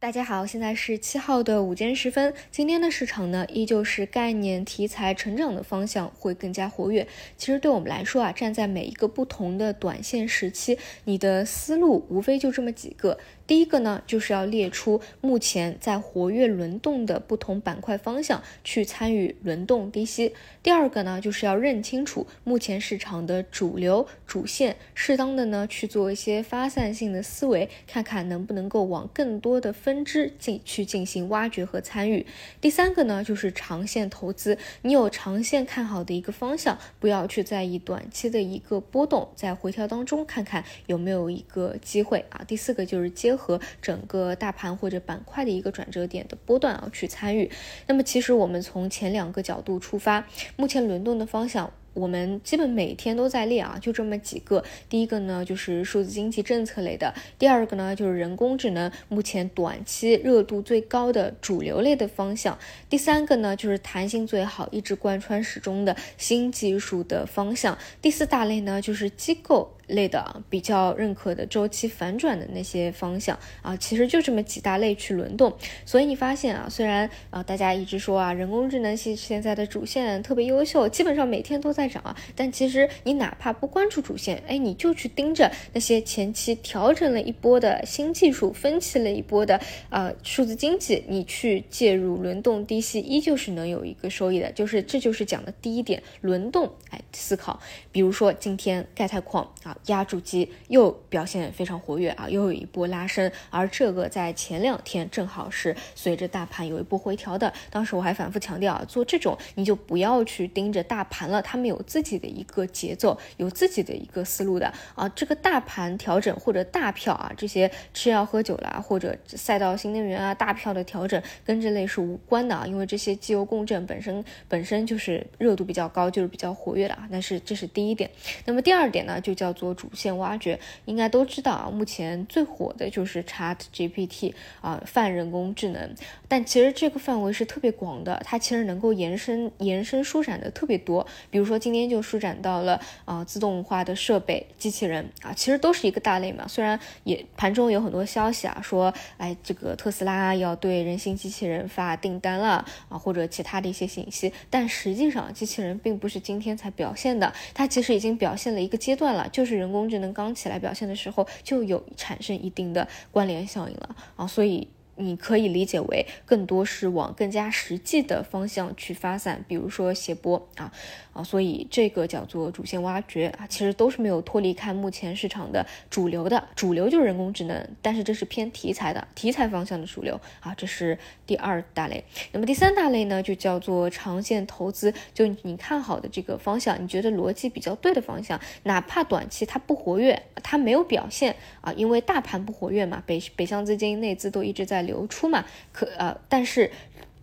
[0.00, 2.32] 大家好，现在是七号的午间时分。
[2.50, 7.06] 今天的市场呢，依旧是概念题材成长的方向会更加活跃。
[7.36, 13.18] 其实对我们来说啊，站在每一个不同的短线时期，你的思路无非就这么几个。
[13.50, 20.32] 第一个呢，就是要列出目前在活跃轮动的不同板块方向，去参与轮动低吸。
[20.62, 32.24] 第二个呢，就是要认清楚目前市场的主流主线，适当的呢去做一些发散性的思维，看看能不能够往更多的分支进去进行挖掘和参与。
[32.60, 42.44] 第三个呢，就是长线投资，你有长线看好的一个方向，不要去在意短期的一个波动，在回调当中看看有没有一个机会啊。
[42.46, 43.39] 第四个就是结合。
[43.40, 47.50] 和整个大盘或者板块的一个转折点的波段啊去参与。
[47.86, 50.26] 那么其实我们从前两个角度出发，
[50.56, 51.72] 目前轮动的方向。
[51.92, 54.62] 我们基本每天都在列啊，就这么几个。
[54.88, 62.56] 第一个呢就是数字经济政策类的，第二个呢就是人工智能，目前短期热度最高的主流类的方向。
[62.88, 67.76] 第三个呢就是弹性最好、一直贯穿始终的新技术的方向。
[68.00, 75.54] 第四大类呢就是机构类的啊，比较认可的周期反转的那些方向啊，其实就这么几大类去轮动。
[75.84, 81.90] 所以你发现啊，虽然啊大家一直说啊人工智能系现在的主线特别优秀，基本上每天都在。
[81.90, 94.52] 涨啊，但其实你哪怕不关注主线，哎，你就去盯着那些前期调整了一波的新技术，分歧了一波的呃数字经济，你去介入轮动低吸，依旧是能有一个收益的。
[94.52, 97.58] 就是这就是讲的第一点，轮动哎思考。
[97.90, 107.50] 比如说今天钙钛矿啊压铸机又表现非常活跃啊，又有一波拉升，而这个在前两天正好是随着大盘有一波回调的。
[107.70, 111.70] 当时我还反复强调啊，做这种你就不要去盯着大盘了，他们。
[111.70, 127.06] 有自己的一个节奏，有自己的一个思路的啊，这个大盘调整或者大票啊，这些吃药喝酒啦，或者赛道新能源啊，大票的调整跟这类是无关的啊，因为这些机油共振本身本身就是热度比较高，就是比较活跃的啊。
[127.08, 128.10] 那是这是第一点。
[128.46, 135.94] 那么第二点呢，就叫做主线挖掘，应该都知道啊，目前最火的就是 Chat GPT 啊，泛人工智能，
[136.26, 141.60] 但其实这个范围是特别广的，它其实能够延伸延伸舒展的特别多，比如说。
[141.60, 146.48] 今天就舒展到了啊，自动化的设备、机器人啊，其实都是一个大类嘛。
[146.48, 164.66] 虽然也盘中有很多消息啊，说哎，这个特斯拉要对人形机器人发订单了啊，或者其他的一些信息，但实际上机器人并不是今天才表现的，它其实已经表现了一个阶段了，就是人工智能刚起来表现的时候就有产生一定的关联效应了啊，所以。
[165.00, 170.70] 你可以理解为更多是往更加实际的方向去发散，比如说斜波啊
[171.14, 182.04] 啊，所以这个叫做主线挖掘啊，其实都是没有脱离开目前市场的主流的，主流就是人工智能，但是这是偏题材的题材方向的主流啊，这是第二大类。
[182.32, 194.89] 那么第三大类呢，就叫做长线投资，就你看好的这个方向，你觉得逻辑比较对的方向，哪怕短期它不活跃，它没有表现啊，因为大盘不活跃嘛，北北向资金内资都一直在。
[194.90, 196.70] 流出嘛，可呃，但是。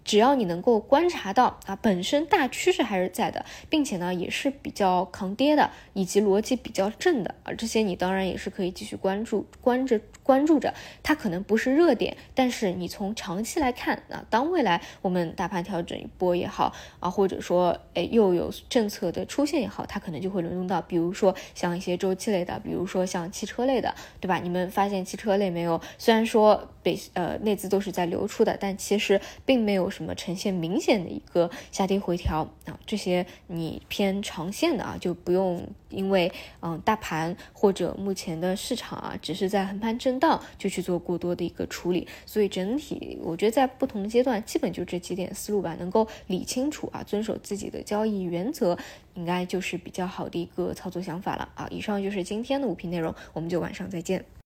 [0.08, 10.74] 只要你能够观察到啊，本身大趋势还是在的，并且呢也是比较抗跌的，以及逻辑比较正的啊，这些你当然也是可以继续关注，关着关注着。
[11.04, 24.40] 它可能不是热点，但是你从长期来看啊，当未来我们大盘调整一波也好啊，或者说哎又有政策的出现也好，它可能就会轮动到，比如说像一些周期类的，比如说像汽车类的，对吧？
[24.42, 25.82] 你们发现汽车类没有？
[25.98, 29.92] 虽然说北呃内资都是在流出的，但其实并没有。
[29.98, 32.80] 什么呈现明显的一个下跌回调啊？
[32.86, 36.32] 这些你偏长线的啊，就不用因为
[36.62, 42.08] 嗯大盘或者目前的市场啊，只是在横盘震荡就去做过多的一个处理。
[42.28, 48.78] 所以整体我觉得在不同的阶段，基本就这几点思路吧，能够理清楚啊，遵守自己的交易原则，
[49.16, 51.68] 应该就是比较好的一个操作想法了啊。
[51.72, 54.24] 以上就是今天的五评内容，我们就晚上再见。